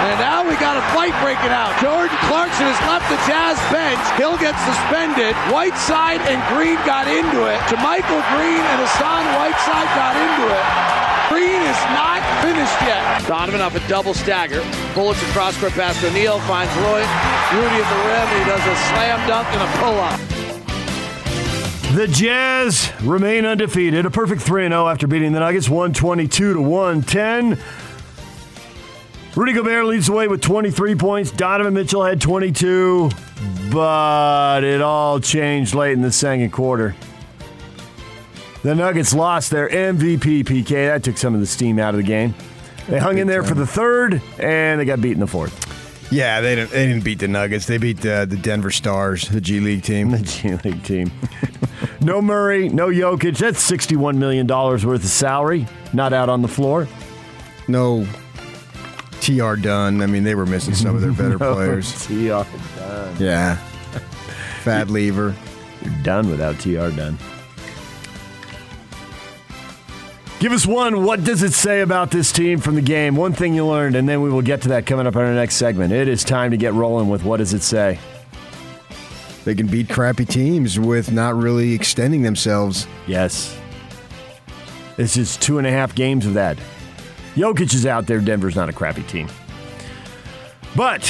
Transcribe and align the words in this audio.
And 0.00 0.16
now 0.16 0.40
we 0.40 0.56
got 0.56 0.80
a 0.80 0.84
fight 0.96 1.12
breaking 1.20 1.52
out. 1.52 1.76
Jordan 1.76 2.16
Clarkson 2.24 2.64
has 2.64 2.80
left 2.88 3.04
the 3.12 3.20
Jazz 3.28 3.60
bench. 3.68 4.00
Hill 4.16 4.40
gets 4.40 4.56
suspended. 4.64 5.36
Whiteside 5.52 6.24
and 6.24 6.40
Green 6.48 6.80
got 6.88 7.04
into 7.04 7.44
it. 7.52 7.60
JaMychal 7.68 8.20
Green 8.32 8.64
and 8.64 8.78
Hassan 8.80 9.28
Whiteside 9.36 9.90
got 9.92 10.16
into 10.16 10.44
it. 10.48 10.64
Green 11.28 11.60
is 11.60 11.80
not 11.92 12.24
finished 12.40 12.80
yet. 12.88 13.28
Donovan 13.28 13.60
up 13.60 13.76
a 13.76 13.82
double 13.92 14.14
stagger. 14.14 14.64
Bullets 14.96 15.20
across 15.28 15.52
court 15.60 15.76
pass 15.76 16.00
to 16.00 16.10
Neal. 16.16 16.40
Finds 16.48 16.72
Roy. 16.80 17.04
Rudy 17.52 17.76
at 17.76 17.88
the 17.92 18.00
rim. 18.08 18.28
He 18.40 18.44
does 18.48 18.64
a 18.64 18.76
slam 18.88 19.20
dunk 19.28 19.46
and 19.52 19.60
a 19.60 19.70
pull 19.84 20.00
up. 20.00 20.18
The 21.92 22.06
Jazz 22.06 22.90
remain 23.02 23.44
undefeated, 23.44 24.06
a 24.06 24.10
perfect 24.10 24.42
3 24.42 24.68
0 24.68 24.88
after 24.88 25.06
beating 25.06 25.32
the 25.32 25.40
Nuggets 25.40 25.68
122 25.68 26.54
to 26.54 26.60
110. 26.62 27.58
Rudy 29.36 29.52
Gobert 29.52 29.86
leads 29.86 30.06
the 30.06 30.12
way 30.12 30.26
with 30.26 30.40
23 30.40 30.96
points. 30.96 31.30
Donovan 31.30 31.74
Mitchell 31.74 32.04
had 32.04 32.20
22, 32.20 33.10
but 33.70 34.64
it 34.64 34.80
all 34.82 35.20
changed 35.20 35.74
late 35.74 35.92
in 35.92 36.02
the 36.02 36.10
second 36.10 36.50
quarter. 36.50 36.96
The 38.62 38.74
Nuggets 38.74 39.14
lost 39.14 39.50
their 39.50 39.68
MVP 39.68 40.44
PK. 40.44 40.68
That 40.68 41.04
took 41.04 41.16
some 41.16 41.34
of 41.34 41.40
the 41.40 41.46
steam 41.46 41.78
out 41.78 41.94
of 41.94 41.98
the 41.98 42.06
game. 42.06 42.34
They 42.88 42.98
hung 42.98 43.18
in 43.18 43.28
there 43.28 43.44
for 43.44 43.54
the 43.54 43.66
third, 43.66 44.20
and 44.38 44.80
they 44.80 44.84
got 44.84 45.00
beat 45.00 45.12
in 45.12 45.20
the 45.20 45.26
fourth. 45.26 45.68
Yeah, 46.12 46.40
they 46.40 46.56
didn't. 46.56 46.72
They 46.72 46.86
didn't 46.88 47.04
beat 47.04 47.20
the 47.20 47.28
Nuggets. 47.28 47.66
They 47.66 47.78
beat 47.78 48.04
uh, 48.04 48.24
the 48.24 48.36
Denver 48.36 48.72
Stars, 48.72 49.28
the 49.28 49.40
G 49.40 49.60
League 49.60 49.84
team. 49.84 50.10
The 50.10 50.18
G 50.18 50.56
League 50.68 50.82
team. 50.82 51.12
no 52.00 52.20
Murray, 52.20 52.68
no 52.68 52.88
Jokic. 52.88 53.38
That's 53.38 53.70
$61 53.70 54.16
million 54.16 54.46
worth 54.46 54.84
of 54.84 55.04
salary, 55.04 55.68
not 55.92 56.12
out 56.12 56.28
on 56.28 56.42
the 56.42 56.48
floor. 56.48 56.88
No 57.68 58.04
TR 59.20 59.54
Dunn. 59.56 60.02
I 60.02 60.06
mean, 60.06 60.24
they 60.24 60.34
were 60.34 60.46
missing 60.46 60.74
some 60.74 60.94
of 60.94 61.00
their 61.02 61.12
better 61.12 61.38
players. 61.54 62.06
TR 62.06 62.44
Dunn. 62.78 63.16
Yeah. 63.18 63.56
Fat 64.62 64.88
lever. 64.88 65.34
You're 65.82 66.02
done 66.02 66.28
without 66.30 66.58
TR 66.58 66.90
Dunn. 66.94 67.18
Give 70.38 70.52
us 70.52 70.66
one. 70.66 71.04
What 71.04 71.22
does 71.22 71.42
it 71.42 71.52
say 71.52 71.82
about 71.82 72.10
this 72.10 72.32
team 72.32 72.60
from 72.60 72.74
the 72.74 72.80
game? 72.80 73.14
One 73.14 73.34
thing 73.34 73.54
you 73.54 73.66
learned, 73.66 73.94
and 73.94 74.08
then 74.08 74.22
we 74.22 74.30
will 74.30 74.40
get 74.40 74.62
to 74.62 74.68
that 74.70 74.86
coming 74.86 75.06
up 75.06 75.14
in 75.14 75.20
our 75.20 75.34
next 75.34 75.56
segment. 75.56 75.92
It 75.92 76.08
is 76.08 76.24
time 76.24 76.50
to 76.52 76.56
get 76.56 76.72
rolling 76.72 77.10
with 77.10 77.24
what 77.24 77.36
does 77.38 77.52
it 77.52 77.62
say? 77.62 77.98
They 79.44 79.54
can 79.54 79.66
beat 79.66 79.90
crappy 79.90 80.24
teams 80.24 80.78
with 80.78 81.12
not 81.12 81.34
really 81.34 81.74
extending 81.74 82.22
themselves. 82.22 82.86
Yes. 83.06 83.54
This 84.96 85.16
is 85.18 85.36
two 85.36 85.58
and 85.58 85.66
a 85.66 85.70
half 85.70 85.94
games 85.94 86.24
of 86.24 86.34
that. 86.34 86.58
Jokic 87.34 87.74
is 87.74 87.86
out 87.86 88.06
there. 88.06 88.20
Denver's 88.20 88.56
not 88.56 88.68
a 88.68 88.72
crappy 88.72 89.02
team. 89.04 89.28
But 90.76 91.02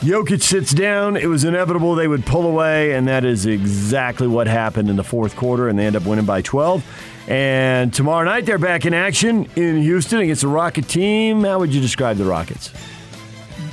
Jokic 0.00 0.42
sits 0.42 0.72
down. 0.72 1.16
It 1.16 1.26
was 1.26 1.44
inevitable 1.44 1.94
they 1.94 2.08
would 2.08 2.26
pull 2.26 2.46
away, 2.46 2.92
and 2.94 3.06
that 3.08 3.24
is 3.24 3.46
exactly 3.46 4.26
what 4.26 4.46
happened 4.46 4.90
in 4.90 4.96
the 4.96 5.04
fourth 5.04 5.36
quarter, 5.36 5.68
and 5.68 5.78
they 5.78 5.86
end 5.86 5.96
up 5.96 6.04
winning 6.04 6.24
by 6.24 6.42
12. 6.42 6.84
And 7.28 7.94
tomorrow 7.94 8.24
night, 8.24 8.44
they're 8.46 8.58
back 8.58 8.84
in 8.84 8.94
action 8.94 9.48
in 9.54 9.80
Houston 9.80 10.18
against 10.20 10.42
the 10.42 10.48
Rocket 10.48 10.88
team. 10.88 11.44
How 11.44 11.58
would 11.60 11.72
you 11.72 11.80
describe 11.80 12.16
the 12.16 12.24
Rockets? 12.24 12.72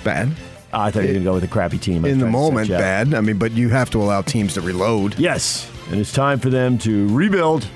Bad. 0.03 0.29
I 0.71 0.91
thought 0.91 0.99
you 0.99 1.07
were 1.07 1.13
going 1.13 1.23
to 1.23 1.29
go 1.29 1.33
with 1.33 1.43
a 1.43 1.47
crappy 1.47 1.79
team. 1.79 2.05
I 2.05 2.09
In 2.09 2.19
the 2.19 2.25
trying 2.25 2.33
to 2.33 2.37
set 2.37 2.51
moment, 2.51 2.69
bad. 2.69 3.13
I 3.15 3.21
mean, 3.21 3.39
but 3.39 3.53
you 3.53 3.69
have 3.69 3.89
to 3.89 4.01
allow 4.01 4.21
teams 4.21 4.53
to 4.53 4.61
reload. 4.61 5.17
Yes, 5.17 5.69
and 5.89 5.99
it's 5.99 6.13
time 6.13 6.37
for 6.39 6.51
them 6.51 6.77
to 6.79 7.07
rebuild 7.07 7.67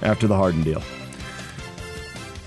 after 0.00 0.26
the 0.26 0.36
Harden 0.36 0.62
deal. 0.62 0.82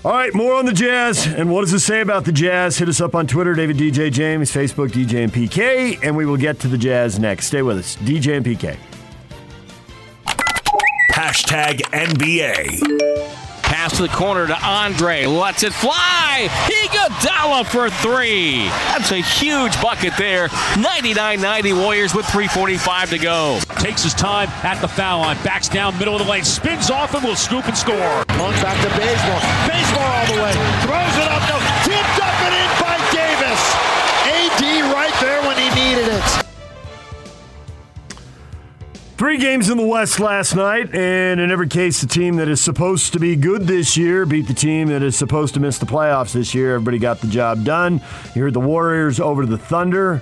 All 0.06 0.12
right, 0.12 0.32
more 0.32 0.54
on 0.54 0.66
the 0.66 0.72
Jazz. 0.72 1.26
And 1.26 1.50
what 1.50 1.62
does 1.62 1.72
it 1.72 1.80
say 1.80 2.00
about 2.00 2.24
the 2.24 2.30
Jazz? 2.30 2.78
Hit 2.78 2.88
us 2.88 3.00
up 3.00 3.16
on 3.16 3.26
Twitter, 3.26 3.54
David 3.54 3.76
DJ 3.76 4.12
James, 4.12 4.52
Facebook, 4.52 4.90
DJ 4.90 5.24
and 5.24 5.32
PK, 5.32 5.98
and 6.00 6.16
we 6.16 6.24
will 6.24 6.36
get 6.36 6.60
to 6.60 6.68
the 6.68 6.78
Jazz 6.78 7.18
next. 7.18 7.48
Stay 7.48 7.60
with 7.60 7.78
us, 7.78 7.96
DJ 7.96 8.36
and 8.36 8.46
PK. 8.46 8.76
Hashtag 11.10 11.80
NBA. 11.90 13.45
Pass 13.66 13.96
to 13.96 14.02
the 14.02 14.08
corner 14.08 14.46
to 14.46 14.66
Andre. 14.66 15.26
Lets 15.26 15.64
it 15.64 15.72
fly. 15.72 16.48
Iguodala 16.66 17.66
for 17.66 17.90
three. 17.90 18.68
That's 18.94 19.10
a 19.10 19.16
huge 19.16 19.80
bucket 19.82 20.14
there. 20.16 20.48
99-90 20.78 21.82
Warriors 21.82 22.14
with 22.14 22.26
3.45 22.26 23.10
to 23.10 23.18
go. 23.18 23.58
takes 23.80 24.04
his 24.04 24.14
time 24.14 24.48
at 24.62 24.80
the 24.80 24.88
foul 24.88 25.20
line, 25.20 25.36
backs 25.42 25.68
down 25.68 25.98
middle 25.98 26.14
of 26.14 26.24
the 26.24 26.30
lane, 26.30 26.44
spins 26.44 26.90
off 26.90 27.14
and 27.14 27.24
will 27.24 27.34
scoop 27.34 27.66
and 27.66 27.76
score. 27.76 27.96
Long 28.38 28.54
back 28.62 28.78
to 28.82 28.88
Bazemore. 28.94 29.42
Bazemore 29.66 30.10
all 30.14 30.26
the 30.26 30.42
way. 30.42 30.52
Throws 30.86 31.16
it 31.18 31.25
Three 39.16 39.38
games 39.38 39.70
in 39.70 39.78
the 39.78 39.86
West 39.86 40.20
last 40.20 40.54
night, 40.54 40.94
and 40.94 41.40
in 41.40 41.50
every 41.50 41.68
case, 41.68 42.02
the 42.02 42.06
team 42.06 42.36
that 42.36 42.48
is 42.48 42.60
supposed 42.60 43.14
to 43.14 43.18
be 43.18 43.34
good 43.34 43.62
this 43.62 43.96
year 43.96 44.26
beat 44.26 44.46
the 44.46 44.52
team 44.52 44.88
that 44.88 45.02
is 45.02 45.16
supposed 45.16 45.54
to 45.54 45.60
miss 45.60 45.78
the 45.78 45.86
playoffs 45.86 46.34
this 46.34 46.54
year. 46.54 46.74
Everybody 46.74 46.98
got 46.98 47.22
the 47.22 47.26
job 47.26 47.64
done. 47.64 48.02
You 48.34 48.42
heard 48.42 48.52
the 48.52 48.60
Warriors 48.60 49.18
over 49.18 49.40
to 49.40 49.48
the 49.48 49.56
Thunder. 49.56 50.18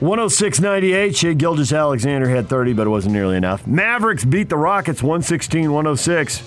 106 0.00 0.58
98. 0.58 1.16
Shai 1.16 1.32
Gilgeous-Alexander 1.34 2.30
had 2.30 2.48
30, 2.48 2.72
but 2.72 2.86
it 2.86 2.90
wasn't 2.90 3.12
nearly 3.12 3.36
enough. 3.36 3.66
Mavericks 3.66 4.24
beat 4.24 4.48
the 4.48 4.56
Rockets 4.56 5.02
116 5.02 5.70
106. 5.70 6.42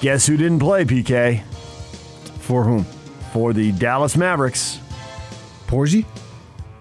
Guess 0.00 0.26
who 0.26 0.38
didn't 0.38 0.60
play, 0.60 0.86
PK? 0.86 1.42
For 2.38 2.64
whom? 2.64 2.84
For 3.34 3.52
the 3.52 3.70
Dallas 3.72 4.16
Mavericks. 4.16 4.80
Porzi? 5.66 6.06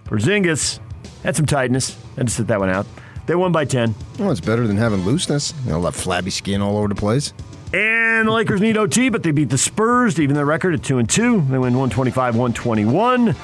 Porzingis 0.05 0.79
had 1.23 1.35
some 1.35 1.45
tightness. 1.45 1.97
I 2.13 2.19
had 2.21 2.27
to 2.27 2.33
sit 2.33 2.47
that 2.47 2.61
one 2.61 2.69
out. 2.69 2.85
They 3.25 3.35
won 3.35 3.51
by 3.51 3.65
10. 3.65 3.95
Well, 4.19 4.31
it's 4.31 4.39
better 4.41 4.67
than 4.67 4.77
having 4.77 5.01
looseness. 5.03 5.53
You 5.65 5.71
know, 5.71 5.81
that 5.83 5.93
flabby 5.93 6.29
skin 6.31 6.61
all 6.61 6.77
over 6.77 6.87
the 6.87 6.95
place. 6.95 7.33
And 7.73 8.27
the 8.27 8.31
Lakers 8.31 8.61
need 8.61 8.77
OT, 8.77 9.09
but 9.09 9.23
they 9.23 9.31
beat 9.31 9.49
the 9.49 9.57
Spurs 9.57 10.13
to 10.15 10.21
even 10.21 10.35
their 10.35 10.45
record 10.45 10.73
at 10.75 10.83
2 10.83 10.99
and 10.99 11.09
2. 11.09 11.41
They 11.41 11.57
win 11.57 11.73
125 11.77 12.35
121. 12.35 13.35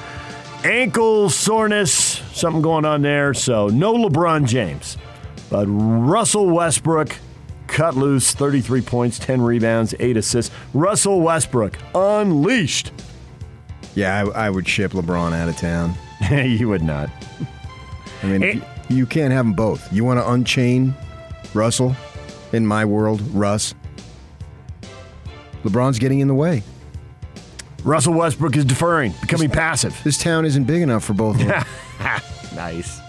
Ankle 0.64 1.28
soreness, 1.28 1.92
something 2.32 2.62
going 2.62 2.84
on 2.84 3.02
there. 3.02 3.34
So 3.34 3.68
no 3.68 3.94
LeBron 3.94 4.46
James. 4.46 4.96
But 5.50 5.66
Russell 5.66 6.48
Westbrook 6.48 7.16
cut 7.66 7.96
loose 7.96 8.32
33 8.32 8.80
points, 8.82 9.18
10 9.18 9.42
rebounds, 9.42 9.94
8 9.98 10.16
assists. 10.16 10.54
Russell 10.72 11.20
Westbrook 11.20 11.76
unleashed. 11.94 12.92
Yeah, 13.94 14.24
I, 14.34 14.46
I 14.46 14.50
would 14.50 14.66
ship 14.68 14.92
LeBron 14.92 15.32
out 15.32 15.48
of 15.48 15.56
town. 15.56 15.94
you 16.30 16.68
would 16.68 16.82
not. 16.82 17.10
I 18.22 18.26
mean, 18.26 18.42
And- 18.42 18.64
you, 18.92 19.06
can't 19.06 19.32
have 19.32 19.44
them 19.44 19.54
both. 19.54 19.92
You 19.92 20.04
want 20.04 20.20
to 20.20 20.30
unchain 20.30 20.94
Russell 21.54 21.94
in 22.52 22.66
my 22.66 22.84
world, 22.84 23.20
Russ. 23.32 23.74
LeBron's 25.64 25.98
getting 25.98 26.20
in 26.20 26.28
the 26.28 26.34
way. 26.34 26.62
Russell 27.84 28.14
Westbrook 28.14 28.56
is 28.56 28.64
deferring, 28.64 29.12
becoming 29.20 29.50
passive. 29.50 29.98
This 30.04 30.18
town 30.18 30.44
isn't 30.44 30.64
big 30.64 30.82
enough 30.82 31.04
for 31.04 31.14
both 31.14 31.40
of 31.40 31.46
them. 31.46 31.64
Nice. 32.54 33.00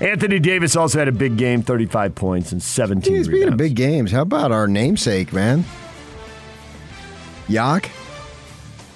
Anthony 0.00 0.40
Davis 0.40 0.74
also 0.74 0.98
had 0.98 1.06
a 1.06 1.12
big 1.12 1.36
game, 1.36 1.62
35 1.62 2.16
points 2.16 2.50
and 2.50 2.60
17 2.60 3.12
Dude, 3.14 3.24
speaking 3.24 3.40
rebounds. 3.42 3.52
of 3.52 3.58
big 3.58 3.76
games, 3.76 4.10
how 4.10 4.22
about 4.22 4.50
our 4.50 4.66
namesake, 4.66 5.32
man? 5.32 5.64
Yak? 7.48 7.88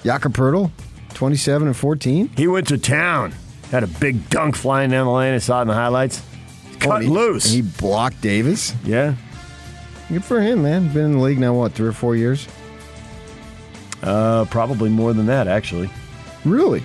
Jakob 0.03 0.33
Poeltl? 0.33 0.69
27 1.13 1.69
and 1.69 1.77
14? 1.77 2.31
He 2.35 2.47
went 2.47 2.67
to 2.67 2.77
town. 2.77 3.33
Had 3.71 3.83
a 3.83 3.87
big 3.87 4.29
dunk 4.29 4.55
flying 4.55 4.91
down 4.91 5.05
the 5.05 5.11
lane. 5.13 5.33
I 5.33 5.37
saw 5.39 5.59
it 5.59 5.61
in 5.63 5.67
the 5.69 5.73
highlights. 5.73 6.21
Cut 6.79 6.89
Oh, 6.91 6.95
and 6.95 7.03
he- 7.05 7.09
loose. 7.09 7.45
and 7.45 7.53
he 7.55 7.61
blocked 7.79 8.21
Davis? 8.21 8.73
yeah. 8.83 9.15
Good 10.09 10.25
for 10.25 10.41
him, 10.41 10.63
man. 10.63 10.91
Been 10.91 11.05
in 11.05 11.11
the 11.13 11.19
league 11.19 11.39
now, 11.39 11.53
what, 11.53 11.71
three 11.73 11.87
or 11.87 11.93
four 11.93 12.15
years? 12.17 12.45
Uh, 14.03 14.43
probably 14.45 14.89
more 14.89 15.13
than 15.13 15.27
that, 15.27 15.47
actually. 15.47 15.89
Really? 16.43 16.83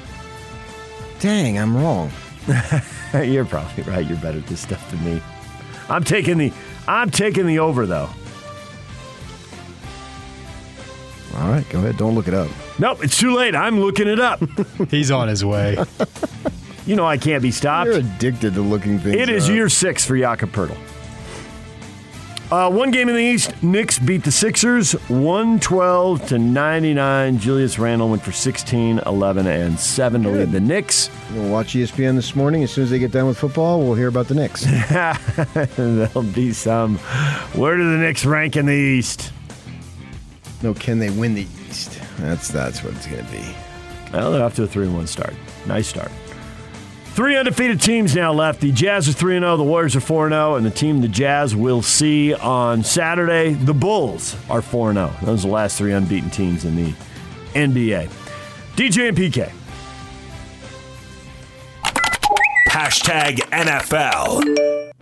Dang, 1.19 1.59
I'm 1.59 1.77
wrong. 1.77 2.11
You're 3.15 3.45
probably 3.47 3.83
right. 3.85 4.07
You're 4.07 4.19
better 4.19 4.39
at 4.39 4.47
this 4.47 4.61
stuff 4.61 4.89
than 4.93 5.03
me. 5.05 5.21
I'm 5.89 6.05
taking 6.05 6.39
the 6.39 6.53
I'm 6.87 7.11
taking 7.11 7.47
the 7.47 7.59
over 7.59 7.87
though. 7.87 8.09
All 11.37 11.49
right, 11.51 11.69
go 11.71 11.79
ahead. 11.79 11.97
Don't 11.97 12.15
look 12.15 12.29
it 12.29 12.35
up. 12.35 12.49
Nope, 12.79 13.03
it's 13.03 13.19
too 13.19 13.35
late. 13.35 13.55
I'm 13.57 13.81
looking 13.81 14.07
it 14.09 14.21
up. 14.21 14.41
He's 14.91 15.11
on 15.11 15.29
his 15.29 15.45
way. 15.45 15.77
you 16.87 16.97
know 16.97 17.05
I 17.07 17.19
can't 17.19 17.43
be 17.43 17.51
stopped. 17.51 17.89
You're 17.89 17.99
addicted 17.99 18.55
to 18.55 18.61
looking 18.63 18.99
things 18.99 19.17
It 19.17 19.29
is 19.29 19.49
up. 19.49 19.55
year 19.55 19.69
six 19.69 20.05
for 20.07 20.17
Jakob 20.17 20.51
Poeltl. 20.53 20.77
Uh, 22.49 22.71
one 22.71 22.93
game 22.93 23.09
in 23.09 23.17
the 23.17 23.21
East, 23.21 23.61
Knicks 23.61 23.99
beat 23.99 24.23
the 24.23 24.31
Sixers 24.31 24.93
112 25.09 26.29
to 26.29 26.39
99. 26.39 27.39
Julius 27.41 27.77
Randle 27.77 28.09
went 28.09 28.23
for 28.23 28.31
16, 28.31 29.01
11, 29.05 29.47
and 29.49 29.77
7 29.77 30.23
to 30.23 30.29
lead 30.31 30.53
the 30.53 30.61
Knicks. 30.61 31.11
We'll 31.35 31.51
watch 31.51 31.75
ESPN 31.75 32.15
this 32.15 32.37
morning. 32.37 32.63
As 32.63 32.71
soon 32.71 32.85
as 32.85 32.91
they 32.91 33.01
get 33.01 33.11
done 33.11 33.27
with 33.27 33.37
football, 33.37 33.81
we'll 33.81 33.97
hear 33.97 34.07
about 34.07 34.29
the 34.29 34.37
Knicks. 34.37 34.61
There'll 35.77 36.23
be 36.23 36.53
some. 36.53 36.99
Where 37.57 37.77
do 37.77 37.83
the 37.83 37.99
Knicks 37.99 38.25
rank 38.25 38.55
in 38.57 38.67
the 38.67 38.73
East? 38.75 39.33
no, 40.63 40.73
can 40.73 41.01
they 41.01 41.11
win 41.11 41.35
the 41.35 41.49
East? 41.69 42.01
That's 42.19 42.47
that's 42.49 42.85
what 42.85 42.95
it's 42.95 43.09
going 43.09 43.27
to 43.27 43.33
be. 43.33 43.45
Well, 44.13 44.31
they're 44.31 44.45
off 44.45 44.55
to 44.55 44.63
a 44.63 44.67
3 44.69 44.87
1 44.87 45.07
start. 45.09 45.35
Nice 45.67 45.89
start. 45.89 46.13
Three 47.17 47.35
undefeated 47.35 47.81
teams 47.81 48.15
now 48.15 48.35
left. 48.35 48.61
The 48.61 48.71
Jazz 48.71 49.09
are 49.09 49.13
3 49.15 49.39
0, 49.39 49.57
the 49.57 49.65
Warriors 49.65 49.97
are 49.97 50.01
4 50.01 50.29
0, 50.29 50.57
and 50.57 50.67
the 50.67 50.71
team 50.71 51.01
the 51.01 51.09
Jazz 51.09 51.57
will 51.57 51.81
see 51.81 52.35
on 52.35 52.85
Saturday, 52.85 53.55
the 53.55 53.73
Bulls 53.73 54.37
are 54.51 54.61
4 54.61 54.93
0. 54.93 55.11
Those 55.23 55.43
are 55.43 55.49
the 55.49 55.55
last 55.55 55.79
three 55.79 55.95
unbeaten 55.95 56.29
teams 56.29 56.67
in 56.67 56.77
the 56.77 56.93
NBA. 57.55 58.11
DJ 58.77 59.09
and 59.09 59.17
PK. 59.17 59.51
Hashtag 62.69 63.37
NFL. 63.49 64.93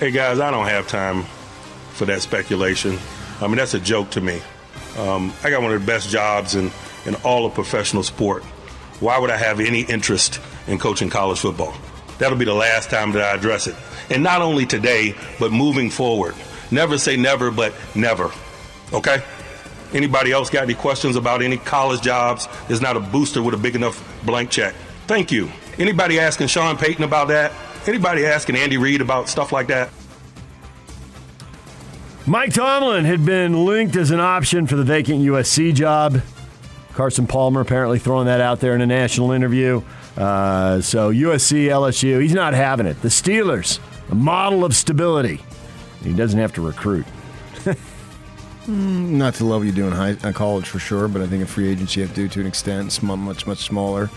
Hey 0.00 0.10
guys, 0.10 0.40
I 0.40 0.50
don't 0.50 0.66
have 0.66 0.88
time 0.88 1.22
for 1.92 2.06
that 2.06 2.22
speculation. 2.22 2.98
I 3.40 3.46
mean, 3.46 3.54
that's 3.54 3.74
a 3.74 3.78
joke 3.78 4.10
to 4.10 4.20
me. 4.20 4.42
Um, 4.98 5.32
I 5.44 5.50
got 5.50 5.62
one 5.62 5.72
of 5.72 5.80
the 5.80 5.86
best 5.86 6.10
jobs 6.10 6.56
in, 6.56 6.72
in 7.04 7.14
all 7.22 7.46
of 7.46 7.54
professional 7.54 8.02
sport. 8.02 8.42
Why 8.98 9.16
would 9.16 9.30
I 9.30 9.36
have 9.36 9.60
any 9.60 9.82
interest 9.82 10.40
in 10.66 10.78
coaching 10.78 11.10
college 11.10 11.40
football? 11.40 11.74
That'll 12.18 12.38
be 12.38 12.44
the 12.44 12.54
last 12.54 12.90
time 12.90 13.12
that 13.12 13.22
I 13.22 13.34
address 13.36 13.66
it. 13.66 13.76
And 14.10 14.22
not 14.22 14.42
only 14.42 14.66
today, 14.66 15.14
but 15.38 15.52
moving 15.52 15.90
forward. 15.90 16.34
Never 16.70 16.98
say 16.98 17.16
never, 17.16 17.50
but 17.50 17.74
never. 17.94 18.30
Okay? 18.92 19.22
Anybody 19.92 20.32
else 20.32 20.50
got 20.50 20.64
any 20.64 20.74
questions 20.74 21.16
about 21.16 21.42
any 21.42 21.56
college 21.56 22.00
jobs? 22.00 22.48
There's 22.68 22.80
not 22.80 22.96
a 22.96 23.00
booster 23.00 23.42
with 23.42 23.54
a 23.54 23.58
big 23.58 23.74
enough 23.74 24.02
blank 24.24 24.50
check. 24.50 24.74
Thank 25.06 25.30
you. 25.30 25.50
Anybody 25.78 26.18
asking 26.18 26.48
Sean 26.48 26.76
Payton 26.76 27.04
about 27.04 27.28
that? 27.28 27.52
Anybody 27.86 28.26
asking 28.26 28.56
Andy 28.56 28.78
Reid 28.78 29.00
about 29.00 29.28
stuff 29.28 29.52
like 29.52 29.68
that? 29.68 29.90
Mike 32.26 32.52
Tomlin 32.52 33.04
had 33.04 33.24
been 33.24 33.64
linked 33.64 33.94
as 33.94 34.10
an 34.10 34.18
option 34.18 34.66
for 34.66 34.74
the 34.74 34.82
vacant 34.82 35.20
USC 35.20 35.72
job. 35.72 36.20
Carson 36.94 37.28
Palmer 37.28 37.60
apparently 37.60 38.00
throwing 38.00 38.26
that 38.26 38.40
out 38.40 38.58
there 38.58 38.74
in 38.74 38.80
a 38.80 38.86
national 38.86 39.30
interview. 39.30 39.82
Uh, 40.16 40.80
so 40.80 41.12
USC, 41.12 41.66
LSU, 41.66 42.22
he's 42.22 42.32
not 42.34 42.54
having 42.54 42.86
it. 42.86 43.00
The 43.02 43.08
Steelers, 43.08 43.78
a 44.10 44.14
model 44.14 44.64
of 44.64 44.74
stability. 44.74 45.40
He 46.02 46.12
doesn't 46.14 46.38
have 46.38 46.52
to 46.54 46.62
recruit. 46.62 47.06
Not 48.68 49.34
to 49.34 49.44
level 49.44 49.64
you 49.64 49.70
do 49.70 49.86
in 49.86 49.92
high 49.92 50.16
uh, 50.24 50.32
college 50.32 50.68
for 50.68 50.80
sure, 50.80 51.06
but 51.06 51.22
I 51.22 51.26
think 51.28 51.40
in 51.40 51.46
free 51.46 51.68
agency 51.68 52.00
you 52.00 52.06
have 52.06 52.14
to 52.16 52.22
do 52.22 52.28
to 52.28 52.40
an 52.40 52.46
extent. 52.46 52.86
It's 52.88 53.00
much 53.00 53.46
much 53.46 53.58
smaller. 53.64 54.10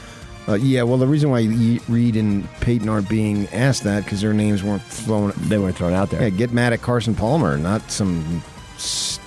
Uh, 0.47 0.55
yeah, 0.55 0.81
well, 0.81 0.97
the 0.97 1.05
reason 1.05 1.29
why 1.29 1.41
Reid 1.87 2.15
and 2.15 2.49
Payton 2.59 2.89
aren't 2.89 3.07
being 3.07 3.47
asked 3.49 3.83
that 3.83 4.05
because 4.05 4.21
their 4.21 4.33
names 4.33 4.63
weren't 4.63 4.81
thrown. 4.81 5.33
They 5.37 5.59
weren't 5.59 5.75
thrown 5.75 5.93
out 5.93 6.09
there. 6.09 6.23
Yeah, 6.23 6.29
get 6.29 6.51
mad 6.51 6.73
at 6.73 6.81
Carson 6.81 7.13
Palmer, 7.13 7.57
not 7.59 7.91
some 7.91 8.41
s- 8.75 9.19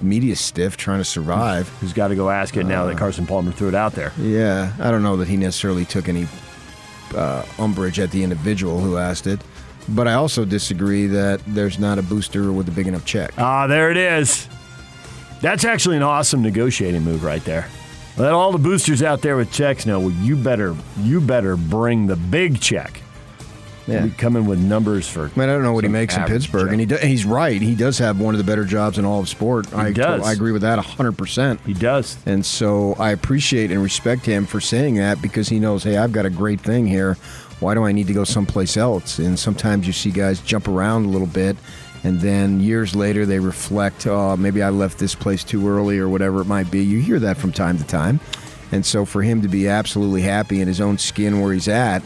media 0.00 0.36
stiff 0.36 0.76
trying 0.76 0.98
to 0.98 1.04
survive. 1.04 1.68
Who's 1.80 1.92
got 1.92 2.08
to 2.08 2.16
go 2.16 2.30
ask 2.30 2.56
it 2.56 2.64
now 2.64 2.86
that 2.86 2.98
Carson 2.98 3.26
Palmer 3.26 3.52
threw 3.52 3.68
it 3.68 3.74
out 3.74 3.92
there? 3.92 4.12
Yeah, 4.18 4.72
I 4.78 4.90
don't 4.90 5.02
know 5.02 5.16
that 5.16 5.28
he 5.28 5.36
necessarily 5.36 5.84
took 5.84 6.08
any 6.08 6.26
uh, 7.14 7.44
umbrage 7.58 7.98
at 7.98 8.10
the 8.10 8.22
individual 8.22 8.80
who 8.80 8.96
asked 8.96 9.26
it, 9.26 9.40
but 9.88 10.08
I 10.08 10.14
also 10.14 10.44
disagree 10.44 11.06
that 11.08 11.40
there's 11.46 11.78
not 11.78 11.98
a 11.98 12.02
booster 12.02 12.52
with 12.52 12.68
a 12.68 12.72
big 12.72 12.86
enough 12.86 13.04
check. 13.04 13.32
Ah, 13.38 13.66
there 13.66 13.90
it 13.90 13.96
is. 13.96 14.48
That's 15.40 15.64
actually 15.64 15.96
an 15.96 16.02
awesome 16.02 16.42
negotiating 16.42 17.02
move 17.02 17.22
right 17.22 17.44
there. 17.44 17.68
Let 18.16 18.32
all 18.32 18.50
the 18.50 18.58
boosters 18.58 19.02
out 19.02 19.20
there 19.20 19.36
with 19.36 19.52
checks 19.52 19.84
know. 19.84 20.00
Well, 20.00 20.10
you 20.10 20.36
better 20.36 20.74
you 21.00 21.20
better 21.20 21.56
bring 21.56 22.06
the 22.06 22.16
big 22.16 22.60
check. 22.60 23.02
Yeah. 23.86 24.04
We 24.04 24.10
come 24.10 24.36
in 24.36 24.46
with 24.46 24.58
numbers 24.58 25.08
for. 25.08 25.26
I 25.26 25.38
mean, 25.38 25.48
I 25.48 25.52
don't 25.52 25.62
know 25.62 25.72
what 25.72 25.84
he 25.84 25.90
makes 25.90 26.16
in 26.16 26.24
Pittsburgh, 26.24 26.64
check. 26.64 26.72
and 26.72 26.80
he 26.80 26.86
do, 26.86 26.96
he's 26.96 27.24
right. 27.24 27.60
He 27.60 27.74
does 27.74 27.98
have 27.98 28.20
one 28.20 28.34
of 28.34 28.38
the 28.38 28.44
better 28.44 28.64
jobs 28.64 28.98
in 28.98 29.04
all 29.04 29.20
of 29.20 29.28
sport. 29.28 29.72
I 29.72 29.92
does. 29.92 30.22
I 30.22 30.32
agree 30.32 30.52
with 30.52 30.62
that 30.62 30.78
hundred 30.80 31.16
percent. 31.16 31.60
He 31.64 31.72
does. 31.72 32.16
And 32.26 32.44
so 32.44 32.94
I 32.98 33.10
appreciate 33.10 33.70
and 33.70 33.82
respect 33.82 34.26
him 34.26 34.44
for 34.46 34.60
saying 34.60 34.96
that 34.96 35.22
because 35.22 35.48
he 35.48 35.60
knows, 35.60 35.84
hey, 35.84 35.96
I've 35.98 36.12
got 36.12 36.26
a 36.26 36.30
great 36.30 36.60
thing 36.60 36.86
here. 36.86 37.14
Why 37.60 37.74
do 37.74 37.84
I 37.84 37.92
need 37.92 38.08
to 38.08 38.12
go 38.12 38.24
someplace 38.24 38.76
else? 38.76 39.18
And 39.18 39.38
sometimes 39.38 39.86
you 39.86 39.92
see 39.92 40.10
guys 40.10 40.40
jump 40.40 40.68
around 40.68 41.06
a 41.06 41.08
little 41.08 41.26
bit, 41.26 41.56
and 42.02 42.20
then 42.20 42.60
years 42.60 42.94
later 42.94 43.24
they 43.24 43.38
reflect, 43.38 44.06
oh, 44.06 44.36
maybe 44.36 44.62
I 44.62 44.70
left 44.70 44.98
this 44.98 45.14
place 45.14 45.44
too 45.44 45.66
early 45.68 45.98
or 45.98 46.08
whatever 46.08 46.40
it 46.40 46.46
might 46.46 46.70
be. 46.70 46.84
You 46.84 47.00
hear 47.00 47.20
that 47.20 47.36
from 47.36 47.52
time 47.52 47.78
to 47.78 47.84
time. 47.84 48.20
And 48.72 48.84
so 48.84 49.04
for 49.04 49.22
him 49.22 49.42
to 49.42 49.48
be 49.48 49.68
absolutely 49.68 50.22
happy 50.22 50.60
in 50.60 50.66
his 50.66 50.80
own 50.80 50.98
skin 50.98 51.40
where 51.40 51.52
he's 51.52 51.68
at 51.68 52.02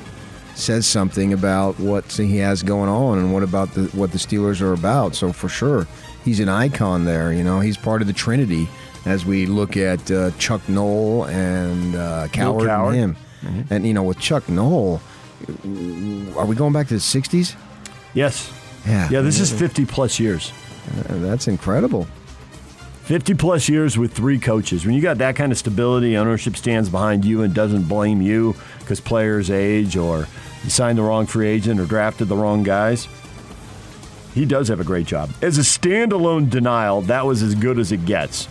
says 0.60 0.86
something 0.86 1.32
about 1.32 1.78
what 1.80 2.10
he 2.12 2.36
has 2.38 2.62
going 2.62 2.88
on 2.88 3.18
and 3.18 3.32
what 3.32 3.42
about 3.42 3.72
the 3.74 3.84
what 3.96 4.12
the 4.12 4.18
Steelers 4.18 4.60
are 4.60 4.72
about. 4.72 5.14
So 5.14 5.32
for 5.32 5.48
sure, 5.48 5.86
he's 6.24 6.40
an 6.40 6.48
icon 6.48 7.04
there. 7.04 7.32
You 7.32 7.42
know, 7.44 7.60
he's 7.60 7.76
part 7.76 8.02
of 8.02 8.06
the 8.06 8.12
Trinity 8.14 8.68
as 9.06 9.24
we 9.24 9.46
look 9.46 9.76
at 9.76 10.10
uh, 10.10 10.30
Chuck 10.38 10.66
Noll 10.68 11.24
and 11.26 11.94
uh, 11.96 12.28
Cowher, 12.28 12.66
Cowher. 12.66 12.88
and 12.88 13.16
him. 13.16 13.66
And 13.70 13.86
you 13.86 13.94
know, 13.94 14.02
with 14.02 14.18
Chuck 14.18 14.48
Noll, 14.48 15.00
are 16.36 16.46
we 16.46 16.54
going 16.54 16.72
back 16.72 16.88
to 16.88 16.94
the 16.94 17.00
'60s? 17.00 17.56
Yes. 18.14 18.52
Yeah. 18.86 19.08
Yeah, 19.10 19.20
this 19.20 19.40
is 19.40 19.52
50 19.52 19.84
plus 19.84 20.18
years. 20.18 20.52
Uh, 21.08 21.18
That's 21.18 21.48
incredible. 21.48 22.06
50 23.04 23.34
plus 23.34 23.68
years 23.68 23.98
with 23.98 24.12
three 24.12 24.38
coaches. 24.38 24.86
When 24.86 24.94
you 24.94 25.00
got 25.00 25.18
that 25.18 25.34
kind 25.34 25.50
of 25.50 25.58
stability, 25.58 26.16
ownership 26.16 26.56
stands 26.56 26.88
behind 26.88 27.24
you 27.24 27.42
and 27.42 27.52
doesn't 27.52 27.88
blame 27.88 28.22
you 28.22 28.54
because 28.78 29.00
players 29.00 29.50
age 29.50 29.96
or 29.96 30.28
you 30.62 30.70
signed 30.70 30.98
the 30.98 31.02
wrong 31.02 31.26
free 31.26 31.48
agent 31.48 31.80
or 31.80 31.86
drafted 31.86 32.28
the 32.28 32.36
wrong 32.36 32.62
guys. 32.62 33.08
He 34.34 34.44
does 34.44 34.68
have 34.68 34.78
a 34.78 34.84
great 34.84 35.06
job. 35.06 35.30
As 35.42 35.58
a 35.58 35.62
standalone 35.62 36.48
denial, 36.48 37.00
that 37.02 37.26
was 37.26 37.42
as 37.42 37.54
good 37.56 37.78
as 37.80 37.90
it 37.90 38.04
gets. 38.04 38.48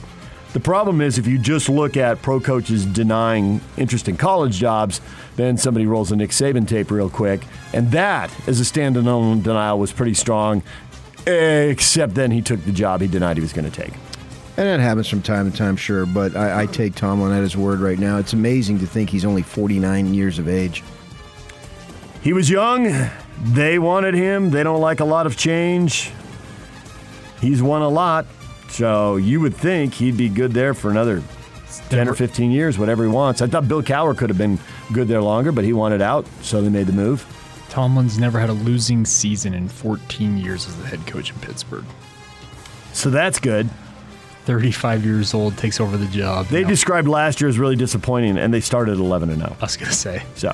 The 0.52 0.60
problem 0.60 1.00
is 1.00 1.18
if 1.18 1.28
you 1.28 1.38
just 1.38 1.69
look 1.69 1.95
at 1.95 2.22
pro 2.22 2.40
coaches 2.40 2.86
denying 2.86 3.62
interest 3.78 4.10
in 4.10 4.18
college 4.18 4.57
jobs, 4.57 5.00
then 5.36 5.57
somebody 5.57 5.86
rolls 5.86 6.12
a 6.12 6.16
Nick 6.16 6.31
Saban 6.31 6.68
tape 6.68 6.90
real 6.92 7.10
quick. 7.10 7.44
And 7.71 7.92
that, 7.92 8.31
as 8.47 8.59
a 8.59 8.64
standalone 8.64 9.44
denial, 9.44 9.78
was 9.78 9.94
pretty 9.94 10.16
strong, 10.16 10.64
except 11.28 12.16
then 12.16 12.31
he 12.31 12.42
took 12.42 12.66
the 12.66 12.71
job 12.71 13.02
he 13.02 13.07
denied 13.07 13.38
he 13.38 13.42
was 13.42 13.54
going 13.54 13.69
to 13.69 13.71
take. 13.71 13.94
And 14.59 14.68
that 14.68 14.81
happens 14.81 15.07
from 15.07 15.21
time 15.21 15.49
to 15.49 15.57
time, 15.57 15.78
sure. 15.78 16.06
But 16.06 16.35
I, 16.35 16.63
I 16.63 16.66
take 16.66 16.94
Tomlin 16.94 17.31
at 17.31 17.42
his 17.42 17.56
word 17.56 17.80
right 17.80 17.97
now. 17.97 18.18
It's 18.18 18.33
amazing 18.33 18.80
to 18.80 18.85
think 18.85 19.09
he's 19.09 19.23
only 19.23 19.42
49 19.42 20.13
years 20.13 20.37
of 20.37 20.49
age. 20.49 20.83
He 22.21 22.33
was 22.33 22.49
young. 22.49 23.09
They 23.42 23.80
wanted 23.80 24.16
him. 24.16 24.49
They 24.49 24.63
don't 24.63 24.81
like 24.81 24.99
a 24.99 25.06
lot 25.06 25.25
of 25.25 25.37
change. 25.37 26.11
He's 27.39 27.63
won 27.63 27.83
a 27.83 27.87
lot. 27.87 28.25
So 28.68 29.16
you 29.16 29.39
would 29.39 29.56
think 29.56 29.94
he'd 29.94 30.18
be 30.18 30.28
good 30.28 30.51
there 30.51 30.73
for 30.73 30.92
another 30.92 31.23
10 31.87 32.09
or 32.09 32.13
15 32.13 32.51
years, 32.51 32.78
whatever 32.78 33.06
he 33.06 33.09
wants. 33.09 33.42
I 33.42 33.47
thought 33.47 33.69
Bill 33.69 33.81
Cowher 33.81 34.18
could 34.18 34.30
have 34.30 34.37
been 34.37 34.59
good 34.92 35.07
there 35.07 35.21
longer, 35.21 35.54
but 35.54 35.63
he 35.63 35.71
wanted 35.71 36.01
out, 36.01 36.28
so 36.42 36.61
they 36.61 36.68
made 36.68 36.87
the 36.87 36.92
move. 36.92 37.25
Tomlin's 37.69 38.19
never 38.19 38.37
had 38.37 38.49
a 38.49 38.54
losing 38.54 39.06
season 39.06 39.54
in 39.54 39.69
14 39.69 40.37
years 40.37 40.68
as 40.68 40.75
the 40.75 40.85
head 40.85 41.07
coach 41.07 41.31
in 41.31 41.39
Pittsburgh. 41.39 41.85
So 42.92 43.09
that's 43.09 43.39
good. 43.39 43.69
35 44.50 45.06
years 45.06 45.36
old, 45.36 45.56
takes 45.60 45.80
over 45.80 45.96
the 45.96 46.08
job. 46.08 46.48
They 46.48 46.64
Now, 46.64 46.70
described 46.70 47.08
last 47.08 47.40
year 47.40 47.48
as 47.52 47.60
really 47.60 47.76
disappointing, 47.76 48.40
and 48.40 48.52
they 48.52 48.62
started 48.62 48.98
11 48.98 49.30
and 49.30 49.42
0. 49.42 49.56
I 49.56 49.64
was 49.64 49.78
going 49.78 49.92
to 49.92 49.96
say. 49.96 50.24
So 50.34 50.52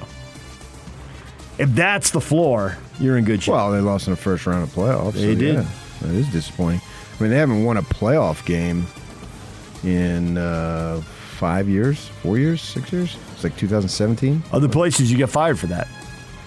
if 1.57 1.69
that's 1.69 2.09
the 2.09 2.19
floor, 2.19 2.77
you're 2.99 3.17
in 3.17 3.23
good 3.23 3.41
shape. 3.41 3.53
Well, 3.53 3.71
they 3.71 3.79
lost 3.79 4.07
in 4.07 4.11
the 4.11 4.17
first 4.17 4.45
round 4.47 4.63
of 4.63 4.69
playoffs. 4.71 5.13
They 5.13 5.33
so, 5.33 5.39
did. 5.39 5.55
yeah, 5.55 5.65
that 6.01 6.13
is 6.13 6.29
disappointing. 6.29 6.81
I 7.17 7.23
mean, 7.23 7.31
they 7.31 7.37
haven't 7.37 7.63
won 7.63 7.77
a 7.77 7.83
playoff 7.83 8.45
game 8.45 8.85
in 9.85 10.37
uh, 10.37 10.99
five 10.99 11.69
years, 11.69 12.09
four 12.21 12.37
years, 12.37 12.61
six 12.61 12.91
years. 12.91 13.17
It's 13.33 13.45
like 13.45 13.55
2017. 13.55 14.43
Other 14.51 14.67
places 14.67 15.09
you 15.09 15.17
get 15.17 15.29
fired 15.29 15.57
for 15.57 15.67
that, 15.67 15.87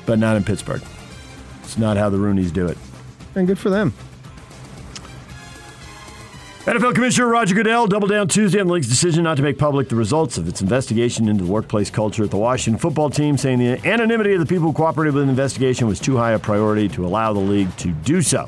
but 0.05 0.19
not 0.19 0.37
in 0.37 0.45
Pittsburgh. 0.45 0.83
It's 1.63 1.79
not 1.79 1.97
how 1.97 2.11
the 2.11 2.19
Rooneys 2.19 2.53
do 2.53 2.67
it. 2.67 2.77
And 3.35 3.47
good 3.47 3.59
for 3.59 3.71
them. 3.71 3.95
NFL 6.69 6.95
Commissioner 6.95 7.29
Roger 7.29 7.55
Goodell 7.55 7.87
doubled 7.87 8.11
down 8.11 8.29
Tuesday 8.29 8.61
on 8.61 8.67
the 8.67 8.75
league's 8.75 8.91
decision 8.91 9.25
not 9.25 9.39
to 9.39 9.43
make 9.43 9.57
public 9.57 9.89
the 9.89 9.97
results 9.97 10.37
of 10.37 10.47
its 10.47 10.61
investigation 10.61 11.27
into 11.27 11.45
the 11.45 11.51
workplace 11.51 11.89
culture 11.89 12.23
at 12.25 12.31
the 12.31 12.37
Washington 12.37 12.79
football 12.79 13.09
team, 13.09 13.39
saying 13.39 13.59
the 13.59 13.89
anonymity 13.89 14.35
of 14.35 14.41
the 14.41 14.45
people 14.45 14.67
who 14.67 14.75
cooperated 14.75 15.15
with 15.15 15.25
the 15.25 15.31
investigation 15.31 15.87
was 15.87 15.99
too 15.99 16.19
high 16.19 16.33
a 16.33 16.39
priority 16.39 16.87
to 16.87 17.07
allow 17.07 17.33
the 17.33 17.41
league 17.41 17.75
to 17.79 17.93
do 17.93 18.21
so. 18.21 18.47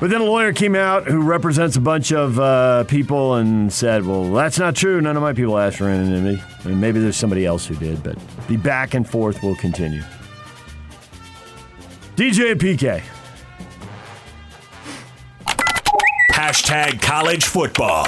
But 0.00 0.08
then 0.08 0.22
a 0.22 0.24
lawyer 0.24 0.54
came 0.54 0.74
out 0.74 1.06
who 1.06 1.20
represents 1.20 1.76
a 1.76 1.82
bunch 1.82 2.12
of 2.12 2.40
uh, 2.40 2.84
people 2.84 3.34
and 3.34 3.70
said, 3.70 4.06
well, 4.06 4.32
that's 4.32 4.58
not 4.58 4.74
true. 4.74 4.98
None 5.02 5.16
of 5.16 5.22
my 5.22 5.34
people 5.34 5.58
asked 5.58 5.76
for 5.76 5.90
anonymity. 5.90 6.42
And 6.64 6.80
maybe 6.80 6.98
there's 6.98 7.18
somebody 7.18 7.44
else 7.44 7.66
who 7.66 7.76
did, 7.76 8.02
but 8.02 8.16
the 8.48 8.56
back 8.56 8.94
and 8.94 9.06
forth 9.06 9.42
will 9.42 9.56
continue. 9.56 10.00
DJ 12.16 12.54
PK. 12.54 13.02
Hashtag 16.46 17.02
college 17.02 17.44
football. 17.44 18.04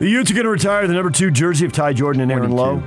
The 0.00 0.08
Utes 0.08 0.32
are 0.32 0.34
going 0.34 0.42
to 0.42 0.50
retire 0.50 0.84
the 0.88 0.94
number 0.94 1.10
two 1.10 1.30
jersey 1.30 1.64
of 1.64 1.70
Ty 1.70 1.92
Jordan 1.92 2.22
and 2.22 2.32
Aaron 2.32 2.50
22. 2.50 2.56
Lowe. 2.60 2.82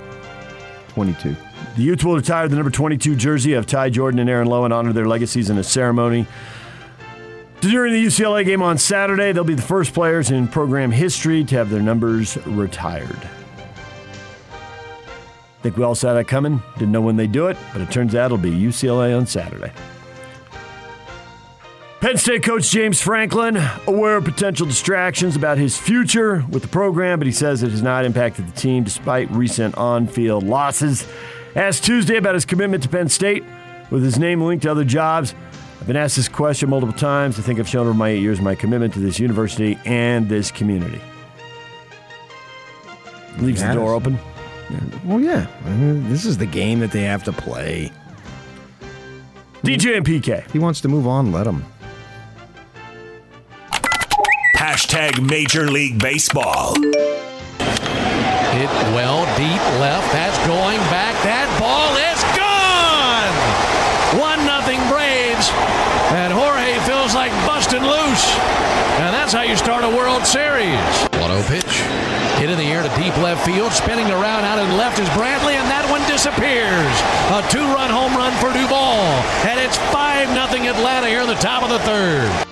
22. 0.89 1.35
The 1.77 1.81
Utes 1.81 2.03
will 2.03 2.17
retire 2.17 2.49
the 2.49 2.57
number 2.57 2.69
22 2.69 3.15
jersey 3.15 3.53
of 3.53 3.65
Ty 3.65 3.91
Jordan 3.91 4.19
and 4.19 4.29
Aaron 4.29 4.49
Lowe 4.49 4.65
and 4.65 4.73
honor 4.73 4.91
their 4.91 5.07
legacies 5.07 5.49
in 5.49 5.57
a 5.57 5.63
ceremony. 5.63 6.27
During 7.61 7.93
the 7.93 8.05
UCLA 8.05 8.43
game 8.43 8.61
on 8.61 8.77
Saturday, 8.77 9.31
they'll 9.31 9.45
be 9.45 9.53
the 9.53 9.61
first 9.61 9.93
players 9.93 10.29
in 10.29 10.49
program 10.49 10.91
history 10.91 11.45
to 11.45 11.55
have 11.55 11.69
their 11.69 11.81
numbers 11.81 12.35
retired. 12.47 13.29
Think 15.61 15.77
we 15.77 15.85
all 15.85 15.95
saw 15.95 16.15
that 16.15 16.27
coming. 16.27 16.61
Didn't 16.73 16.91
know 16.91 16.99
when 16.99 17.15
they 17.15 17.27
do 17.27 17.47
it, 17.47 17.55
but 17.71 17.81
it 17.81 17.91
turns 17.91 18.13
out 18.13 18.25
it'll 18.25 18.37
be 18.37 18.51
UCLA 18.51 19.17
on 19.17 19.25
Saturday. 19.25 19.71
Penn 22.01 22.15
State 22.15 22.43
coach 22.43 22.69
James 22.71 23.01
Franklin, 23.01 23.57
aware 23.85 24.15
of 24.15 24.23
potential 24.23 24.65
distractions 24.65 25.35
about 25.35 25.57
his 25.57 25.77
future 25.77 26.45
with 26.49 26.61
the 26.61 26.69
program, 26.69 27.19
but 27.19 27.25
he 27.25 27.31
says 27.33 27.61
it 27.61 27.71
has 27.71 27.81
not 27.81 28.05
impacted 28.05 28.47
the 28.47 28.53
team 28.53 28.85
despite 28.85 29.29
recent 29.31 29.75
on 29.77 30.07
field 30.07 30.45
losses. 30.45 31.05
Asked 31.57 31.83
Tuesday 31.83 32.15
about 32.15 32.35
his 32.35 32.45
commitment 32.45 32.83
to 32.83 32.89
Penn 32.89 33.09
State 33.09 33.43
with 33.91 34.01
his 34.01 34.17
name 34.17 34.41
linked 34.41 34.63
to 34.63 34.71
other 34.71 34.85
jobs. 34.85 35.35
I've 35.81 35.87
been 35.87 35.97
asked 35.97 36.15
this 36.15 36.29
question 36.29 36.69
multiple 36.69 36.95
times. 36.95 37.37
I 37.37 37.41
think 37.41 37.59
I've 37.59 37.67
shown 37.67 37.85
over 37.85 37.93
my 37.93 38.09
eight 38.09 38.21
years 38.21 38.39
my 38.39 38.55
commitment 38.55 38.93
to 38.93 38.99
this 38.99 39.19
university 39.19 39.77
and 39.83 40.29
this 40.29 40.51
community. 40.51 41.01
Leaves 43.39 43.61
the 43.61 43.73
door 43.73 43.93
open. 43.93 44.17
Well, 45.03 45.19
yeah. 45.19 45.47
This 46.07 46.25
is 46.25 46.37
the 46.37 46.45
game 46.45 46.79
that 46.79 46.91
they 46.91 47.03
have 47.03 47.25
to 47.25 47.33
play. 47.33 47.91
DJ 49.63 49.97
and 49.97 50.05
PK. 50.05 50.49
He 50.51 50.59
wants 50.59 50.79
to 50.81 50.87
move 50.87 51.05
on. 51.05 51.33
Let 51.33 51.45
him. 51.45 51.65
Hashtag 54.89 55.21
Major 55.21 55.69
League 55.69 56.01
Baseball. 56.01 56.73
Hit 56.73 58.71
well, 58.97 59.21
deep 59.37 59.61
left. 59.77 60.09
That's 60.09 60.33
going 60.49 60.81
back. 60.89 61.13
That 61.21 61.45
ball 61.61 61.93
is 62.09 62.17
gone. 62.33 63.29
One 64.17 64.41
nothing 64.49 64.81
Braves, 64.89 65.53
and 66.17 66.33
Jorge 66.33 66.73
feels 66.89 67.13
like 67.13 67.29
busting 67.45 67.85
loose. 67.85 68.33
And 69.05 69.13
that's 69.13 69.29
how 69.29 69.45
you 69.45 69.53
start 69.53 69.85
a 69.85 69.93
World 69.93 70.25
Series. 70.25 70.81
1-0 71.21 71.37
pitch. 71.45 71.85
Hit 72.41 72.49
in 72.49 72.57
the 72.57 72.65
air 72.73 72.81
to 72.81 72.89
deep 72.97 73.13
left 73.21 73.45
field. 73.45 73.69
Spinning 73.69 74.09
around 74.09 74.41
out 74.41 74.57
and 74.57 74.73
left 74.73 74.97
is 74.97 75.07
Brantley, 75.13 75.53
and 75.53 75.69
that 75.69 75.85
one 75.93 76.01
disappears. 76.09 76.95
A 77.37 77.45
two-run 77.53 77.93
home 77.93 78.17
run 78.17 78.33
for 78.41 78.49
Duvall. 78.57 79.05
And 79.45 79.61
it's 79.61 79.77
5 79.93 80.33
nothing 80.33 80.65
Atlanta 80.65 81.05
here 81.05 81.21
in 81.21 81.29
the 81.29 81.37
top 81.37 81.61
of 81.61 81.69
the 81.69 81.77
third. 81.85 82.48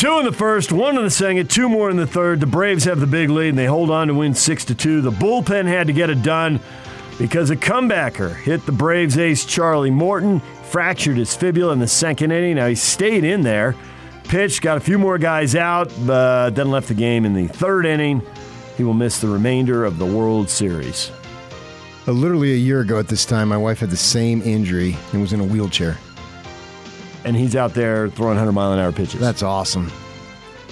Two 0.00 0.18
in 0.18 0.24
the 0.24 0.32
first, 0.32 0.72
one 0.72 0.96
in 0.96 1.04
the 1.04 1.10
second, 1.10 1.50
two 1.50 1.68
more 1.68 1.90
in 1.90 1.98
the 1.98 2.06
third. 2.06 2.40
The 2.40 2.46
Braves 2.46 2.84
have 2.84 3.00
the 3.00 3.06
big 3.06 3.28
lead 3.28 3.50
and 3.50 3.58
they 3.58 3.66
hold 3.66 3.90
on 3.90 4.08
to 4.08 4.14
win 4.14 4.32
six 4.32 4.64
to 4.64 4.74
two. 4.74 5.02
The 5.02 5.10
bullpen 5.10 5.66
had 5.66 5.88
to 5.88 5.92
get 5.92 6.08
it 6.08 6.22
done 6.22 6.58
because 7.18 7.50
a 7.50 7.56
comebacker 7.56 8.34
hit 8.34 8.64
the 8.64 8.72
Braves 8.72 9.18
ace 9.18 9.44
Charlie 9.44 9.90
Morton, 9.90 10.40
fractured 10.62 11.18
his 11.18 11.36
fibula 11.36 11.74
in 11.74 11.80
the 11.80 11.86
second 11.86 12.30
inning. 12.30 12.56
Now 12.56 12.68
he 12.68 12.76
stayed 12.76 13.24
in 13.24 13.42
there, 13.42 13.76
pitched, 14.24 14.62
got 14.62 14.78
a 14.78 14.80
few 14.80 14.98
more 14.98 15.18
guys 15.18 15.54
out, 15.54 15.92
but 16.06 16.52
then 16.52 16.70
left 16.70 16.88
the 16.88 16.94
game 16.94 17.26
in 17.26 17.34
the 17.34 17.48
third 17.48 17.84
inning. 17.84 18.22
He 18.78 18.84
will 18.84 18.94
miss 18.94 19.20
the 19.20 19.28
remainder 19.28 19.84
of 19.84 19.98
the 19.98 20.06
World 20.06 20.48
Series. 20.48 21.12
Uh, 22.08 22.12
literally 22.12 22.54
a 22.54 22.56
year 22.56 22.80
ago 22.80 22.98
at 22.98 23.08
this 23.08 23.26
time, 23.26 23.48
my 23.48 23.58
wife 23.58 23.80
had 23.80 23.90
the 23.90 23.98
same 23.98 24.40
injury 24.40 24.96
and 25.12 25.20
was 25.20 25.34
in 25.34 25.40
a 25.40 25.44
wheelchair. 25.44 25.98
And 27.24 27.36
he's 27.36 27.54
out 27.56 27.74
there 27.74 28.08
throwing 28.08 28.36
100 28.36 28.52
mile 28.52 28.72
an 28.72 28.78
hour 28.78 28.92
pitches. 28.92 29.20
That's 29.20 29.42
awesome. 29.42 29.90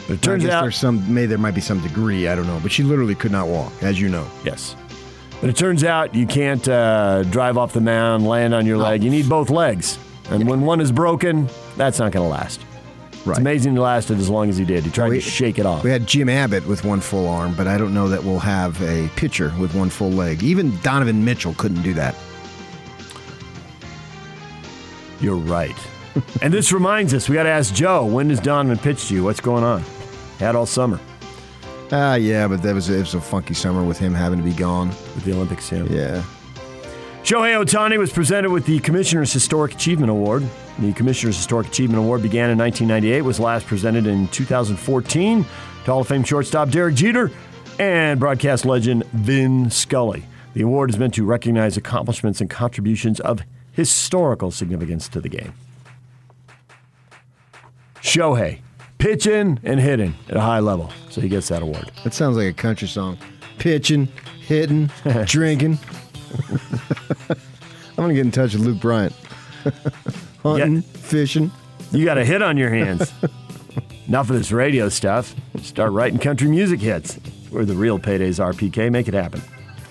But 0.07 0.14
it 0.14 0.23
turns 0.23 0.47
out 0.47 0.62
there's 0.62 0.76
some 0.76 1.12
maybe 1.12 1.26
there 1.26 1.37
might 1.38 1.55
be 1.55 1.61
some 1.61 1.81
degree 1.83 2.28
I 2.28 2.35
don't 2.35 2.47
know, 2.47 2.59
but 2.62 2.73
she 2.73 2.83
literally 2.83 3.14
could 3.14 3.33
not 3.33 3.49
walk, 3.49 3.73
as 3.83 4.00
you 4.00 4.09
know. 4.09 4.26
Yes. 4.45 4.75
But 5.40 5.50
it 5.50 5.57
turns 5.57 5.85
out 5.85 6.14
you 6.14 6.26
can't 6.26 6.67
uh, 6.67 7.23
drive 7.25 7.59
off 7.59 7.73
the 7.73 7.81
mound, 7.81 8.26
land 8.26 8.55
on 8.55 8.64
your 8.67 8.78
leg. 8.78 9.05
You 9.05 9.11
need 9.11 9.28
both 9.28 9.50
legs. 9.50 9.99
And 10.31 10.49
when 10.49 10.62
one 10.62 10.81
is 10.81 10.90
broken, 10.90 11.49
that's 11.76 11.99
not 11.99 12.12
going 12.12 12.25
to 12.25 12.31
last. 12.31 12.61
Right. 13.25 13.33
It's 13.33 13.38
amazing 13.38 13.73
he 13.75 13.78
lasted 13.78 14.19
as 14.19 14.28
long 14.31 14.49
as 14.49 14.57
he 14.57 14.64
did. 14.64 14.85
He 14.85 14.90
tried 14.90 15.11
We- 15.11 15.21
to 15.21 15.31
shake 15.31 15.59
it 15.59 15.67
off. 15.67 15.85
We 15.85 15.90
had 15.90 16.07
Jim 16.07 16.28
Abbott 16.28 16.67
with 16.67 16.85
one 16.85 17.00
full 17.00 17.28
arm, 17.28 17.55
but 17.55 17.67
I 17.67 17.76
don't 17.78 17.95
know 17.95 18.09
that 18.09 18.25
we'll 18.25 18.38
have 18.38 18.81
a 18.83 19.09
pitcher 19.17 19.52
with 19.61 19.75
one 19.75 19.90
full 19.90 20.11
leg. 20.11 20.43
Even 20.43 20.76
Donovan 20.83 21.25
Mitchell 21.25 21.55
couldn't 21.57 21.83
do 21.83 21.95
that. 21.95 22.14
You're 25.21 25.37
right. 25.37 25.76
and 26.43 26.53
this 26.53 26.73
reminds 26.73 27.15
us, 27.15 27.29
we 27.29 27.35
got 27.35 27.45
to 27.45 27.49
ask 27.50 27.75
Joe, 27.75 28.05
when 28.05 28.29
does 28.29 28.41
Donovan 28.41 28.79
pitch 28.79 29.09
to 29.09 29.15
you? 29.15 29.25
What's 29.25 29.41
going 29.41 29.65
on? 29.65 29.83
Had 30.38 30.55
all 30.55 30.67
summer 30.67 31.00
Ah, 31.91 32.17
yeah, 32.17 32.47
but 32.47 32.62
that 32.62 32.75
was 32.75 32.91
it 32.91 32.99
was 32.99 33.15
a 33.15 33.21
funky 33.21 33.55
summer 33.55 33.83
with 33.83 33.99
him 33.99 34.12
having 34.15 34.38
to 34.38 34.45
be 34.45 34.53
gone. 34.53 34.88
with 34.88 35.25
the 35.25 35.33
Olympics. 35.33 35.73
Yeah. 35.73 35.85
Yeah. 35.85 36.23
Shohei 37.23 37.62
Ohtani 37.62 37.99
was 37.99 38.12
presented 38.12 38.50
with 38.50 38.67
the 38.67 38.79
Commissioner's 38.81 39.33
Historic 39.33 39.75
Achievement 39.75 40.11
Award. 40.11 40.47
The 40.79 40.93
Commissioner's 40.93 41.37
Historic 41.37 41.67
Achievement 41.67 41.99
Award 41.99 42.23
began 42.23 42.50
in 42.50 42.59
1998, 42.59 43.23
was 43.23 43.41
last 43.41 43.67
presented 43.67 44.07
in 44.07 44.29
2014 44.29 45.45
to 45.45 45.91
Hall 45.91 46.00
of 46.00 46.09
Fame 46.09 46.25
shortstop 46.25 46.71
Derek 46.71 46.95
Jeter 46.95 47.31
and 47.79 48.21
broadcast 48.21 48.65
legend 48.65 49.05
Vin 49.07 49.71
Scully. 49.71 50.25
The 50.55 50.62
award 50.62 50.91
is 50.91 50.99
meant 50.99 51.15
to 51.15 51.25
recognize 51.25 51.77
accomplishments 51.77 52.41
and 52.41 52.49
contributions 52.49 53.21
of 53.21 53.43
historical 53.73 54.50
significance 54.50 55.09
to 55.09 55.21
the 55.21 55.29
game. 55.29 55.55
Shohei, 58.09 58.59
pitching 58.99 59.61
and 59.62 59.79
hitting 59.81 60.15
at 60.29 60.37
a 60.37 60.41
high 60.41 60.61
level, 60.61 60.91
so 61.11 61.21
he 61.21 61.29
gets 61.29 61.49
that 61.49 61.62
award. 61.62 61.91
That 62.05 62.15
sounds 62.15 62.37
like 62.37 62.47
a 62.49 62.53
country 62.53 62.88
song. 62.88 63.19
Pitching, 63.59 64.09
hitting, 64.41 64.91
drinking. 65.27 65.79
I'm 67.31 68.05
gonna 68.05 68.15
get 68.15 68.25
in 68.27 68.33
touch 68.33 68.55
with 68.55 68.62
Luke 68.65 68.81
Bryan. 68.81 69.12
Hunting, 70.43 70.77
Yeah. 70.77 70.81
fishing. 70.95 71.50
You 71.91 72.05
got 72.05 72.19
a 72.19 72.25
hit 72.25 72.43
on 72.43 72.57
your 72.57 72.71
hands. 72.71 73.12
Enough 74.07 74.31
of 74.31 74.37
this 74.37 74.53
radio 74.53 74.88
stuff. 74.88 75.35
Start 75.62 75.93
writing 75.93 76.19
country 76.19 76.49
music 76.49 76.81
hits. 76.81 77.15
Where 77.50 77.65
the 77.65 77.75
real 77.75 77.99
paydays 77.99 78.43
are, 78.43 78.53
PK. 78.53 78.91
Make 78.91 79.09
it 79.09 79.15
happen. 79.15 79.43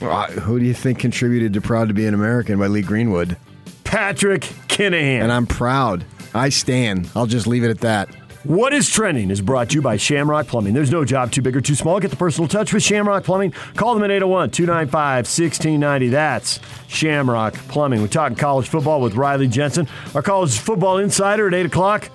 Uh, 0.01 0.27
who 0.27 0.59
do 0.59 0.65
you 0.65 0.73
think 0.75 0.99
contributed 0.99 1.53
to 1.53 1.61
"Proud 1.61 1.87
to 1.87 1.93
Be 1.93 2.05
an 2.05 2.13
American" 2.13 2.59
by 2.59 2.67
Lee 2.67 2.81
Greenwood? 2.83 3.35
Patrick 3.83 4.41
Kinahan. 4.67 5.21
And 5.23 5.31
I'm 5.31 5.47
proud. 5.47 6.05
I 6.33 6.49
stand. 6.49 7.09
I'll 7.15 7.25
just 7.25 7.47
leave 7.47 7.63
it 7.63 7.69
at 7.69 7.79
that. 7.79 8.13
What 8.43 8.71
is 8.71 8.89
trending 8.89 9.29
is 9.29 9.41
brought 9.41 9.71
to 9.71 9.75
you 9.75 9.81
by 9.81 9.97
Shamrock 9.97 10.47
Plumbing. 10.47 10.73
There's 10.73 10.91
no 10.91 11.03
job 11.03 11.33
too 11.33 11.41
big 11.41 11.57
or 11.57 11.59
too 11.59 11.75
small. 11.75 11.99
Get 11.99 12.11
the 12.11 12.17
personal 12.17 12.47
touch 12.47 12.73
with 12.73 12.81
Shamrock 12.81 13.25
Plumbing. 13.25 13.51
Call 13.75 13.93
them 13.93 14.03
at 14.03 14.11
801 14.11 14.51
295 14.51 15.25
1690. 15.25 16.07
That's 16.07 16.59
Shamrock 16.87 17.55
Plumbing. 17.67 17.99
We're 17.99 18.07
talking 18.07 18.37
college 18.37 18.69
football 18.69 19.01
with 19.01 19.15
Riley 19.15 19.49
Jensen, 19.49 19.87
our 20.15 20.21
college 20.21 20.57
football 20.57 20.99
insider 20.99 21.47
at 21.47 21.53
8 21.53 21.65
o'clock. 21.65 22.09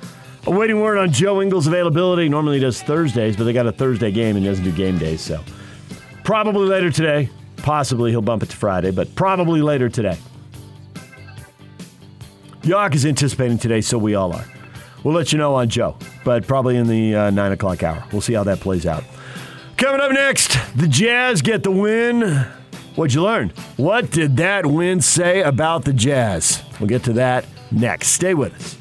Awaiting 0.46 0.80
word 0.80 0.96
on 0.96 1.12
Joe 1.12 1.42
Ingles' 1.42 1.66
availability. 1.66 2.28
Normally 2.30 2.60
does 2.60 2.82
Thursdays, 2.82 3.36
but 3.36 3.44
they 3.44 3.52
got 3.52 3.66
a 3.66 3.72
Thursday 3.72 4.10
game 4.10 4.36
and 4.36 4.44
he 4.44 4.50
doesn't 4.50 4.64
do 4.64 4.72
game 4.72 4.96
days, 4.98 5.20
so 5.20 5.38
probably 6.24 6.66
later 6.66 6.90
today. 6.90 7.28
Possibly 7.58 8.10
he'll 8.10 8.22
bump 8.22 8.42
it 8.42 8.48
to 8.50 8.56
Friday, 8.56 8.90
but 8.90 9.14
probably 9.14 9.60
later 9.60 9.88
today. 9.88 10.16
Yark 12.64 12.94
is 12.94 13.04
anticipating 13.04 13.58
today, 13.58 13.80
so 13.80 13.98
we 13.98 14.14
all 14.14 14.32
are. 14.32 14.44
We'll 15.02 15.14
let 15.14 15.32
you 15.32 15.38
know 15.38 15.54
on 15.56 15.68
Joe, 15.68 15.96
but 16.24 16.46
probably 16.46 16.76
in 16.76 16.86
the 16.86 17.14
uh, 17.14 17.30
9 17.30 17.52
o'clock 17.52 17.82
hour. 17.82 18.04
We'll 18.12 18.20
see 18.20 18.34
how 18.34 18.44
that 18.44 18.60
plays 18.60 18.86
out. 18.86 19.02
Coming 19.76 20.00
up 20.00 20.12
next, 20.12 20.56
the 20.76 20.86
Jazz 20.86 21.42
get 21.42 21.64
the 21.64 21.72
win. 21.72 22.46
What'd 22.94 23.14
you 23.14 23.22
learn? 23.22 23.52
What 23.76 24.12
did 24.12 24.36
that 24.36 24.66
win 24.66 25.00
say 25.00 25.42
about 25.42 25.84
the 25.84 25.92
Jazz? 25.92 26.62
We'll 26.78 26.88
get 26.88 27.02
to 27.04 27.14
that 27.14 27.46
next. 27.72 28.08
Stay 28.08 28.34
with 28.34 28.54
us. 28.54 28.76